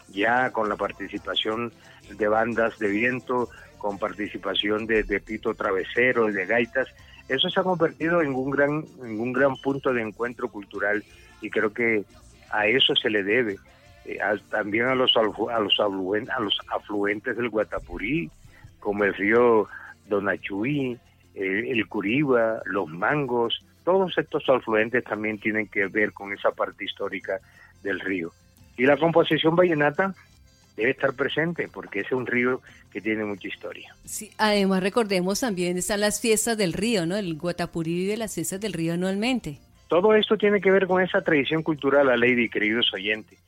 ya 0.09 0.51
con 0.53 0.69
la 0.69 0.77
participación 0.77 1.73
de 2.17 2.29
bandas 2.29 2.79
de 2.79 2.89
viento, 2.89 3.51
con 3.79 3.99
participación 3.99 4.87
de, 4.87 5.03
de 5.03 5.21
pito 5.21 5.55
travesero, 5.55 6.27
de 6.27 6.47
gaitas, 6.47 6.89
eso 7.29 7.49
se 7.49 7.61
ha 7.61 7.63
convertido 7.63 8.23
en 8.23 8.35
un 8.35 8.51
gran 8.51 8.85
en 9.03 9.21
un 9.21 9.33
gran 9.33 9.57
punto 9.57 9.93
de 9.93 10.03
encuentro 10.03 10.49
cultural 10.49 11.05
y 11.41 11.51
creo 11.51 11.73
que 11.73 12.05
a 12.51 12.67
eso 12.67 12.95
se 12.97 13.11
le 13.11 13.23
debe 13.23 13.57
eh, 14.05 14.19
también 14.51 14.87
a 14.87 14.95
los 14.95 15.15
a 15.17 15.23
los 15.61 15.81
afluentes, 15.81 16.35
a 16.35 16.41
los 16.41 16.59
afluentes 16.71 17.37
del 17.37 17.51
Guatapurí 17.51 18.31
como 18.81 19.05
el 19.05 19.15
río 19.15 19.69
Donachuí 20.07 20.99
el 21.35 21.87
Curiba 21.87 22.63
los 22.65 22.89
Mangos 22.89 23.63
todos 23.89 24.19
estos 24.19 24.47
afluentes 24.51 25.03
también 25.05 25.39
tienen 25.39 25.67
que 25.67 25.87
ver 25.87 26.13
con 26.13 26.31
esa 26.35 26.51
parte 26.51 26.85
histórica 26.85 27.41
del 27.83 27.99
río. 28.01 28.31
Y 28.77 28.85
la 28.85 28.99
composición 28.99 29.57
vallenata 29.57 30.15
debe 30.79 30.93
estar 30.93 31.13
presente 31.13 31.69
porque 31.69 32.01
es 32.01 32.13
un 32.13 32.25
río 32.25 32.63
que 32.93 33.01
tiene 33.01 33.25
mucha 33.25 33.49
historia. 33.49 33.93
Sí, 34.05 34.31
además 34.39 34.81
recordemos 34.83 35.41
también 35.41 35.77
están 35.77 36.01
las 36.01 36.21
fiestas 36.21 36.57
del 36.57 36.73
río, 36.73 37.05
¿no? 37.05 37.17
El 37.17 37.37
Guatapurí 37.37 38.07
de 38.07 38.17
las 38.17 38.35
fiestas 38.35 38.61
del 38.61 38.73
río 38.73 38.95
anualmente. 38.95 39.59
Todo 39.89 40.15
esto 40.15 40.37
tiene 40.37 40.61
que 40.61 40.71
ver 40.71 40.87
con 40.87 41.03
esa 41.03 41.21
tradición 41.23 41.63
cultural, 41.63 42.09
a 42.09 42.17
Lady, 42.17 42.49
queridos 42.49 42.93
oyentes. 42.95 43.39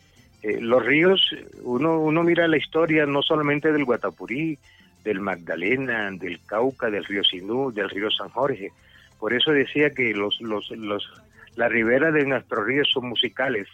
Eh, 0.43 0.59
los 0.61 0.85
ríos, 0.85 1.21
uno, 1.63 2.01
uno 2.01 2.25
mira 2.25 2.49
la 2.49 2.57
historia 2.57 3.07
no 3.07 3.23
solamente 3.23 3.71
del 3.71 3.85
Guatapurí, 3.85 4.59
del 5.05 5.21
Magdalena, 5.21 6.11
del 6.11 6.41
Cauca, 6.45 6.91
del 6.91 7.05
río 7.05 7.23
Sinú, 7.23 7.71
del 7.73 7.91
río 7.91 8.11
San 8.11 8.31
Jorge. 8.31 8.73
Por 9.21 9.35
eso 9.35 9.53
decía 9.53 9.91
que 9.91 10.13
los, 10.15 10.41
los, 10.41 10.71
los, 10.73 11.09
la 11.55 11.69
ribera 11.69 12.11
de 12.11 12.25
nuestros 12.25 12.67
ríos 12.67 12.89
son 12.93 13.09
musicales 13.09 13.69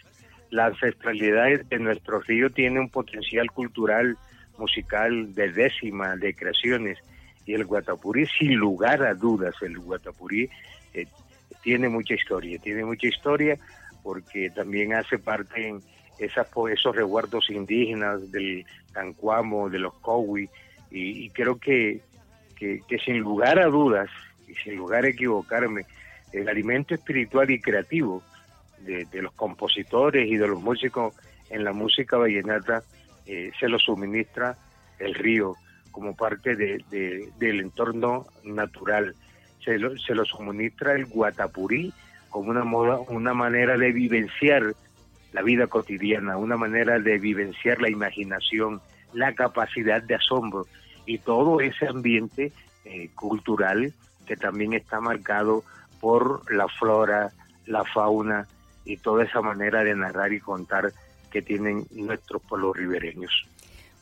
la 0.50 0.66
ancestralidad 0.66 1.60
de 1.64 1.78
nuestro 1.78 2.20
río 2.20 2.50
tiene 2.50 2.80
un 2.80 2.88
potencial 2.88 3.50
cultural, 3.50 4.16
musical 4.58 5.34
de 5.34 5.52
décima, 5.52 6.16
de 6.16 6.34
creaciones, 6.34 6.98
y 7.44 7.54
el 7.54 7.64
Guatapurí, 7.64 8.26
sin 8.26 8.54
lugar 8.54 9.02
a 9.02 9.14
dudas, 9.14 9.54
el 9.62 9.78
Guatapurí 9.78 10.50
eh, 10.94 11.06
tiene 11.62 11.88
mucha 11.88 12.14
historia, 12.14 12.58
tiene 12.58 12.84
mucha 12.84 13.06
historia 13.06 13.56
porque 14.02 14.50
también 14.50 14.94
hace 14.94 15.18
parte 15.18 15.68
en 15.68 15.80
esas, 16.18 16.46
esos 16.72 16.96
resguardos 16.96 17.50
indígenas 17.50 18.30
del 18.30 18.64
Tancuamo, 18.92 19.68
de 19.68 19.80
los 19.80 19.94
Cowi, 19.94 20.48
y, 20.90 21.28
creo 21.30 21.58
que, 21.58 22.00
que, 22.56 22.80
que 22.88 22.98
sin 22.98 23.18
lugar 23.18 23.58
a 23.58 23.66
dudas, 23.66 24.08
y 24.48 24.54
sin 24.54 24.76
lugar 24.76 25.04
a 25.04 25.08
equivocarme, 25.08 25.82
el 26.32 26.48
alimento 26.48 26.94
espiritual 26.94 27.50
y 27.50 27.60
creativo 27.60 28.22
de, 28.80 29.06
los 29.22 29.32
compositores 29.32 30.28
y 30.28 30.36
de 30.36 30.48
los 30.48 30.60
músicos 30.60 31.14
en 31.50 31.64
la 31.64 31.72
música 31.72 32.16
vallenata 32.16 32.82
eh, 33.26 33.50
se 33.58 33.68
lo 33.68 33.78
suministra 33.78 34.56
el 34.98 35.14
río 35.14 35.56
como 35.90 36.14
parte 36.14 36.56
de, 36.56 36.84
del 37.38 37.60
entorno 37.60 38.26
natural. 38.44 39.14
Se 39.64 39.78
lo, 39.78 39.96
se 39.98 40.14
lo 40.14 40.24
suministra 40.24 40.92
el 40.92 41.06
guatapurí 41.06 41.92
como 42.28 42.50
una, 42.50 42.64
moda, 42.64 42.98
una 43.08 43.34
manera 43.34 43.76
de 43.78 43.92
vivenciar 43.92 44.74
la 45.32 45.42
vida 45.42 45.66
cotidiana, 45.66 46.36
una 46.36 46.56
manera 46.56 46.98
de 46.98 47.18
vivenciar 47.18 47.80
la 47.80 47.90
imaginación, 47.90 48.80
la 49.12 49.34
capacidad 49.34 50.02
de 50.02 50.14
asombro 50.14 50.66
y 51.06 51.18
todo 51.18 51.60
ese 51.60 51.86
ambiente 51.86 52.52
eh, 52.84 53.10
cultural 53.14 53.92
que 54.26 54.36
también 54.36 54.72
está 54.74 55.00
marcado 55.00 55.64
por 56.00 56.50
la 56.52 56.68
flora, 56.68 57.30
la 57.64 57.84
fauna, 57.84 58.46
y 58.86 58.96
toda 58.96 59.24
esa 59.24 59.42
manera 59.42 59.84
de 59.84 59.94
narrar 59.94 60.32
y 60.32 60.40
contar 60.40 60.92
que 61.30 61.42
tienen 61.42 61.86
nuestros 61.90 62.40
pueblos 62.42 62.76
ribereños. 62.76 63.46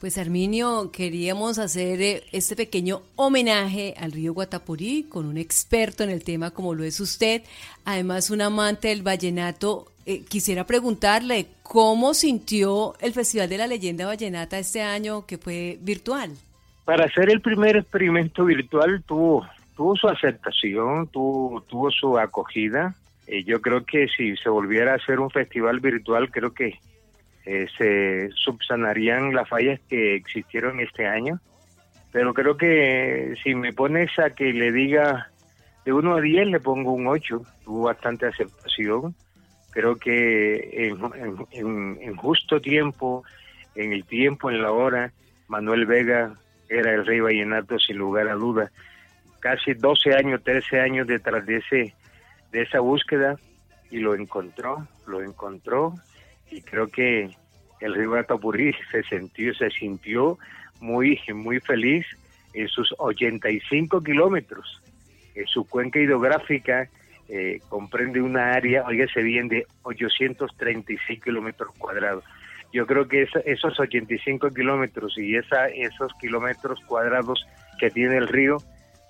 Pues 0.05 0.19
Arminio, 0.19 0.91
queríamos 0.93 1.59
hacer 1.59 2.03
eh, 2.03 2.25
este 2.31 2.57
pequeño 2.57 3.01
homenaje 3.17 3.95
al 3.99 4.13
río 4.13 4.35
Guatapurí 4.35 5.07
con 5.09 5.25
un 5.25 5.39
experto 5.39 6.05
en 6.05 6.11
el 6.11 6.23
tema 6.23 6.51
como 6.51 6.75
lo 6.75 6.85
es 6.85 7.01
usted, 7.01 7.43
además 7.87 8.29
un 8.29 8.43
amante 8.43 8.89
del 8.89 9.03
vallenato. 9.03 9.87
Eh, 10.05 10.23
quisiera 10.29 10.67
preguntarle 10.67 11.47
cómo 11.63 12.13
sintió 12.13 12.95
el 13.01 13.15
Festival 13.15 13.49
de 13.49 13.57
la 13.57 13.67
Leyenda 13.67 14.05
Vallenata 14.05 14.59
este 14.59 14.83
año 14.83 15.25
que 15.25 15.39
fue 15.39 15.79
virtual. 15.81 16.33
Para 16.85 17.07
hacer 17.07 17.31
el 17.31 17.41
primer 17.41 17.77
experimento 17.77 18.45
virtual 18.45 19.03
tuvo, 19.07 19.47
tuvo 19.75 19.97
su 19.97 20.07
aceptación, 20.07 21.07
tuvo, 21.07 21.63
tuvo 21.63 21.91
su 21.91 22.19
acogida. 22.19 22.95
Eh, 23.27 23.45
yo 23.45 23.61
creo 23.61 23.85
que 23.85 24.09
si 24.09 24.37
se 24.37 24.49
volviera 24.49 24.93
a 24.93 24.97
hacer 24.97 25.21
un 25.21 25.31
festival 25.31 25.81
virtual, 25.81 26.31
creo 26.31 26.53
que 26.53 26.79
eh, 27.47 27.67
se 27.77 28.31
subsanarían 28.35 29.35
las 29.35 29.49
fallas 29.49 29.81
que 29.89 30.15
existieron 30.15 30.81
este 30.81 31.07
año. 31.07 31.41
Pero 32.13 32.33
creo 32.33 32.57
que 32.57 33.35
si 33.43 33.55
me 33.55 33.73
pones 33.73 34.17
a 34.19 34.31
que 34.31 34.53
le 34.53 34.73
diga 34.73 35.31
de 35.85 35.93
1 35.93 36.17
a 36.17 36.21
10, 36.21 36.47
le 36.47 36.61
pongo 36.61 36.93
un 36.93 37.07
8. 37.07 37.43
Tuvo 37.65 37.85
bastante 37.85 38.27
aceptación. 38.27 39.15
Creo 39.73 39.97
que 39.97 40.89
en, 41.51 42.17
justo 42.17 42.61
tiempo, 42.61 43.25
en 43.75 43.93
el 43.93 44.05
tiempo, 44.05 44.51
en 44.51 44.63
la 44.63 44.71
hora, 44.71 45.13
Manuel 45.49 45.87
Vega 45.87 46.35
era 46.69 46.95
el 46.95 47.05
rey 47.05 47.21
vallenato 47.21 47.79
sin 47.79 47.97
lugar 47.97 48.29
a 48.29 48.35
dudas. 48.35 48.71
Casi 49.41 49.75
12 49.75 50.15
años, 50.15 50.43
13 50.45 50.81
años 50.81 51.07
detrás 51.09 51.45
de 51.45 51.57
ese 51.57 51.95
de 52.55 52.63
esa 52.63 52.79
búsqueda 52.79 53.37
y 53.91 53.99
lo 53.99 54.15
encontró, 54.15 54.87
lo 55.09 55.21
encontró 55.23 55.93
y 56.53 56.63
creo 56.63 56.87
que 56.87 57.29
el 57.81 57.95
río 57.95 58.15
Atapurrí 58.15 58.73
se 58.93 59.03
sintió, 59.03 59.53
se 59.55 59.71
sintió 59.71 60.39
muy, 60.81 61.19
muy 61.35 61.59
feliz 61.59 62.07
en 62.53 62.69
sus 62.69 62.95
85 62.99 64.01
kilómetros. 64.03 64.81
En 65.35 65.47
su 65.49 65.69
cuenca 65.69 65.99
hidrográfica 65.99 66.89
eh, 67.29 67.59
comprende 67.69 68.23
una 68.23 68.53
área, 68.53 68.85
se 69.13 69.23
bien, 69.23 69.49
de 69.49 69.67
836 69.83 71.21
kilómetros 71.21 71.77
cuadrados. 71.77 72.23
Yo 72.73 72.87
creo 72.87 73.09
que 73.09 73.27
esos 73.47 73.81
85 73.81 74.51
kilómetros 74.51 75.19
y 75.19 75.35
esa, 75.35 75.67
esos 75.67 76.13
kilómetros 76.21 76.79
cuadrados 76.87 77.45
que 77.81 77.91
tiene 77.91 78.17
el 78.19 78.29
río 78.29 78.59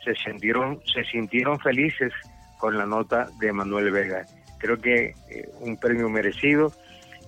se 0.03 0.15
sintieron, 0.15 0.81
se 0.87 1.05
sintieron 1.05 1.59
felices 1.61 2.13
con 2.64 2.78
la 2.78 2.87
nota 2.87 3.28
de 3.38 3.52
Manuel 3.52 3.90
Vega. 3.90 4.25
Creo 4.56 4.78
que 4.78 5.14
eh, 5.28 5.50
un 5.61 5.76
premio 5.76 6.09
merecido 6.09 6.73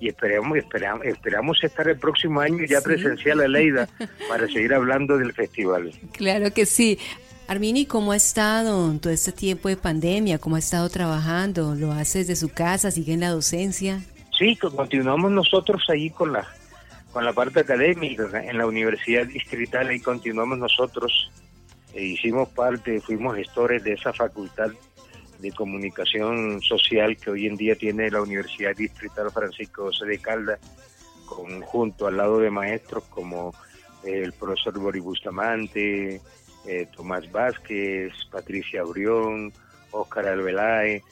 y 0.00 0.08
esperamos, 0.08 0.56
esperamos, 0.56 1.04
esperamos 1.04 1.62
estar 1.62 1.86
el 1.88 1.98
próximo 1.98 2.40
año 2.40 2.64
ya 2.64 2.80
presencial 2.80 3.42
a 3.42 3.46
Leida 3.46 3.86
para 4.30 4.46
seguir 4.46 4.72
hablando 4.72 5.18
del 5.18 5.34
festival. 5.34 5.92
Claro 6.12 6.50
que 6.54 6.64
sí. 6.64 6.98
Armini, 7.48 7.84
¿cómo 7.84 8.12
ha 8.12 8.16
estado 8.16 8.98
todo 8.98 9.12
este 9.12 9.30
tiempo 9.30 9.68
de 9.68 9.76
pandemia? 9.76 10.38
¿Cómo 10.38 10.56
ha 10.56 10.58
estado 10.58 10.88
trabajando? 10.88 11.74
¿Lo 11.74 11.92
hace 11.92 12.20
desde 12.20 12.34
su 12.34 12.48
casa? 12.48 12.90
¿Sigue 12.90 13.12
en 13.12 13.20
la 13.20 13.28
docencia? 13.28 14.00
Sí, 14.38 14.56
continuamos 14.56 15.32
nosotros 15.32 15.82
ahí 15.90 16.08
con 16.08 16.32
la 16.32 16.48
con 17.12 17.26
la 17.26 17.34
parte 17.34 17.60
académica 17.60 18.42
en 18.42 18.56
la 18.56 18.66
Universidad 18.66 19.26
Distrital, 19.26 19.88
ahí 19.88 20.00
continuamos 20.00 20.56
nosotros. 20.56 21.30
E 21.92 22.04
hicimos 22.04 22.48
parte, 22.48 23.02
fuimos 23.02 23.36
gestores 23.36 23.84
de 23.84 23.92
esa 23.92 24.14
facultad 24.14 24.70
de 25.38 25.52
comunicación 25.52 26.60
social 26.62 27.16
que 27.16 27.30
hoy 27.30 27.46
en 27.46 27.56
día 27.56 27.76
tiene 27.76 28.10
la 28.10 28.22
Universidad 28.22 28.74
Distrital 28.74 29.30
Francisco 29.30 29.84
José 29.84 30.06
de 30.06 30.18
Calda, 30.18 30.58
junto 31.64 32.06
al 32.06 32.16
lado 32.16 32.38
de 32.38 32.50
maestros 32.50 33.04
como 33.04 33.52
el 34.04 34.32
profesor 34.32 34.78
Boris 34.78 35.02
Bustamante, 35.02 36.20
eh, 36.66 36.88
Tomás 36.94 37.30
Vázquez, 37.30 38.12
Patricia 38.30 38.80
Abrión, 38.80 39.52
Óscar 39.90 40.26
Alveláe, 40.26 41.02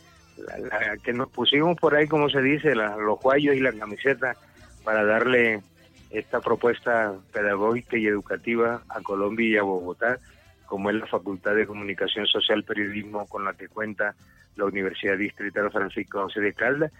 que 1.02 1.12
nos 1.12 1.30
pusimos 1.30 1.78
por 1.78 1.94
ahí, 1.94 2.08
como 2.08 2.28
se 2.28 2.42
dice, 2.42 2.74
los 2.74 3.20
guayos 3.20 3.54
y 3.54 3.60
la 3.60 3.72
camiseta 3.72 4.36
para 4.82 5.04
darle 5.04 5.62
esta 6.10 6.40
propuesta 6.40 7.14
pedagógica 7.32 7.96
y 7.96 8.06
educativa 8.06 8.82
a 8.88 9.00
Colombia 9.00 9.48
y 9.48 9.56
a 9.56 9.62
Bogotá, 9.62 10.18
como 10.66 10.90
es 10.90 10.96
la 10.96 11.06
Facultad 11.06 11.54
de 11.54 11.66
Comunicación 11.66 12.26
Social 12.26 12.64
Periodismo 12.64 13.26
con 13.26 13.44
la 13.44 13.54
que 13.54 13.68
cuenta 13.68 14.14
la 14.56 14.64
Universidad 14.64 15.18
Distrital 15.18 15.70
Francisco 15.70 16.22
José 16.22 16.40
de 16.40 16.52
Calda, 16.52 16.90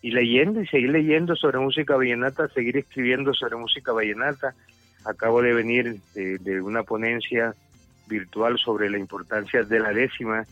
y 0.00 0.10
leyendo 0.10 0.60
y 0.60 0.66
seguir 0.66 0.90
leyendo 0.90 1.36
sobre 1.36 1.58
música 1.58 1.96
vallenata, 1.96 2.48
seguir 2.48 2.76
escribiendo 2.76 3.32
sobre 3.34 3.56
música 3.56 3.92
vallenata. 3.92 4.54
Acabo 5.04 5.42
de 5.42 5.54
venir 5.54 6.00
de 6.14 6.60
una 6.60 6.82
ponencia 6.82 7.54
virtual 8.08 8.58
sobre 8.58 8.90
la 8.90 8.98
importancia 8.98 9.62
de 9.62 9.78
la 9.78 9.92
décima 9.92 10.44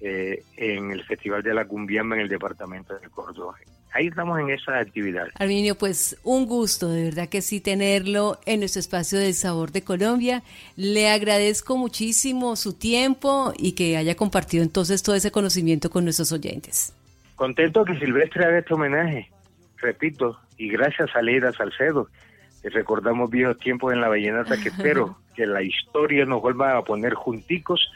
eh, 0.00 0.42
en 0.56 0.92
el 0.92 1.02
Festival 1.04 1.42
de 1.42 1.54
la 1.54 1.64
Cumbiamba 1.64 2.16
en 2.16 2.22
el 2.22 2.28
departamento 2.28 2.96
de 2.98 3.08
Córdoba. 3.08 3.56
Ahí 3.92 4.08
estamos 4.08 4.38
en 4.38 4.50
esa 4.50 4.78
actividad. 4.78 5.28
Arminio, 5.34 5.74
pues 5.76 6.18
un 6.22 6.46
gusto, 6.46 6.88
de 6.88 7.04
verdad 7.04 7.28
que 7.28 7.42
sí 7.42 7.60
tenerlo 7.60 8.38
en 8.44 8.60
nuestro 8.60 8.80
espacio 8.80 9.18
del 9.18 9.34
sabor 9.34 9.72
de 9.72 9.82
Colombia. 9.82 10.42
Le 10.76 11.08
agradezco 11.10 11.76
muchísimo 11.76 12.56
su 12.56 12.74
tiempo 12.74 13.52
y 13.56 13.72
que 13.72 13.96
haya 13.96 14.14
compartido 14.14 14.62
entonces 14.62 15.02
todo 15.02 15.16
ese 15.16 15.30
conocimiento 15.30 15.90
con 15.90 16.04
nuestros 16.04 16.32
oyentes. 16.32 16.94
Contento 17.34 17.84
que 17.84 17.98
Silvestre 17.98 18.44
haga 18.44 18.58
este 18.58 18.74
homenaje, 18.74 19.30
repito, 19.78 20.38
y 20.58 20.68
gracias 20.68 21.08
a 21.14 21.22
Leida 21.22 21.52
Salcedo, 21.52 22.08
recordamos 22.64 23.30
viejos 23.30 23.58
tiempos 23.58 23.92
en 23.92 24.00
la 24.00 24.08
vallenata 24.08 24.60
que 24.60 24.68
espero 24.70 25.16
que 25.34 25.46
la 25.46 25.62
historia 25.62 26.24
nos 26.24 26.42
vuelva 26.42 26.76
a 26.76 26.82
poner 26.82 27.14
junticos 27.14 27.90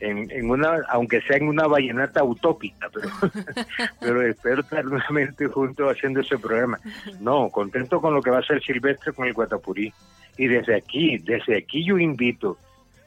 en, 0.00 0.50
una, 0.50 0.80
aunque 0.88 1.20
sea 1.22 1.36
en 1.36 1.48
una 1.48 1.66
vallenata 1.66 2.24
utópica, 2.24 2.88
pero, 2.92 3.08
pero 4.00 4.22
espero 4.22 4.60
estar 4.62 4.84
nuevamente 4.84 5.46
juntos 5.46 5.94
haciendo 5.94 6.20
ese 6.20 6.38
programa. 6.38 6.78
No, 7.20 7.50
contento 7.50 8.00
con 8.00 8.14
lo 8.14 8.22
que 8.22 8.30
va 8.30 8.38
a 8.38 8.44
ser 8.44 8.62
Silvestre 8.62 9.12
con 9.12 9.26
el 9.26 9.34
Guatapurí. 9.34 9.92
Y 10.36 10.46
desde 10.46 10.76
aquí, 10.76 11.18
desde 11.18 11.58
aquí 11.58 11.84
yo 11.84 11.98
invito 11.98 12.56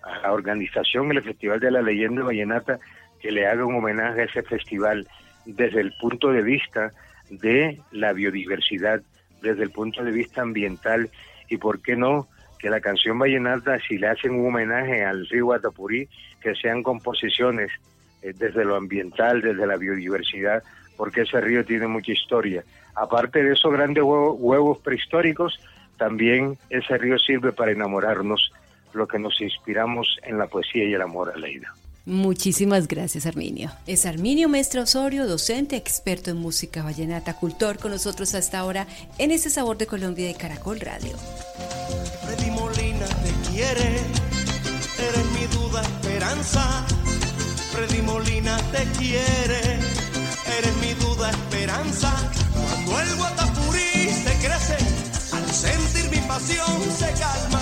a 0.03 0.19
la 0.19 0.33
organización, 0.33 1.11
el 1.11 1.23
Festival 1.23 1.59
de 1.59 1.71
la 1.71 1.81
Leyenda 1.81 2.23
Vallenata, 2.23 2.79
que 3.19 3.31
le 3.31 3.47
haga 3.47 3.65
un 3.65 3.75
homenaje 3.75 4.21
a 4.21 4.25
ese 4.25 4.43
festival 4.43 5.07
desde 5.45 5.81
el 5.81 5.93
punto 5.99 6.31
de 6.31 6.41
vista 6.41 6.91
de 7.29 7.79
la 7.91 8.13
biodiversidad, 8.13 9.01
desde 9.41 9.63
el 9.63 9.71
punto 9.71 10.03
de 10.03 10.11
vista 10.11 10.41
ambiental 10.41 11.09
y, 11.49 11.57
¿por 11.57 11.81
qué 11.81 11.95
no?, 11.95 12.27
que 12.63 12.69
la 12.69 12.79
canción 12.79 13.19
vallenata, 13.19 13.77
si 13.85 13.97
le 13.97 14.07
hacen 14.07 14.31
un 14.35 14.47
homenaje 14.47 15.03
al 15.03 15.27
río 15.27 15.47
Guatapurí, 15.47 16.07
que 16.39 16.55
sean 16.55 16.81
composiciones 16.81 17.69
eh, 18.21 18.31
desde 18.33 18.63
lo 18.63 18.77
ambiental, 18.77 19.41
desde 19.41 19.67
la 19.67 19.75
biodiversidad, 19.75 20.63
porque 20.95 21.23
ese 21.23 21.41
río 21.41 21.65
tiene 21.65 21.87
mucha 21.87 22.13
historia. 22.13 22.63
Aparte 22.95 23.43
de 23.43 23.51
esos 23.51 23.73
grandes 23.73 24.01
huevos, 24.05 24.79
prehistóricos, 24.79 25.59
también 25.97 26.57
ese 26.69 26.97
río 26.97 27.19
sirve 27.19 27.51
para 27.51 27.73
enamorarnos, 27.73 28.53
lo 28.93 29.07
que 29.07 29.19
nos 29.19 29.41
inspiramos 29.41 30.07
en 30.23 30.37
la 30.37 30.47
poesía 30.47 30.85
y 30.85 30.93
el 30.93 31.01
amor 31.01 31.33
a 31.35 31.37
Leida. 31.37 31.73
Muchísimas 32.05 32.87
gracias, 32.87 33.25
Arminio. 33.25 33.71
Es 33.87 34.05
Arminio 34.05 34.47
Mestre 34.47 34.79
Osorio, 34.79 35.27
docente, 35.27 35.75
experto 35.75 36.31
en 36.31 36.37
música 36.37 36.81
vallenata, 36.81 37.35
cultor, 37.35 37.77
con 37.77 37.91
nosotros 37.91 38.33
hasta 38.35 38.59
ahora 38.59 38.87
en 39.17 39.31
ese 39.31 39.49
Sabor 39.49 39.77
de 39.77 39.87
Colombia 39.87 40.27
de 40.27 40.35
Caracol 40.35 40.79
Radio 40.79 41.11
quiere, 43.53 44.01
eres 44.97 45.25
mi 45.35 45.45
duda, 45.47 45.81
esperanza. 45.81 46.85
Freddy 47.71 48.01
Molina 48.01 48.57
te 48.71 48.83
quiere, 48.97 49.79
eres 50.57 50.75
mi 50.81 50.93
duda, 50.95 51.29
esperanza. 51.29 52.11
Cuando 52.85 52.99
el 52.99 53.15
guatapurí 53.15 54.09
se 54.25 54.33
crece, 54.45 54.77
al 55.33 55.51
sentir 55.51 56.09
mi 56.09 56.27
pasión 56.27 56.81
se 56.97 57.11
calma. 57.13 57.61